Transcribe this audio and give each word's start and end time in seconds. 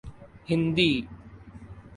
Hindi 0.49 0.89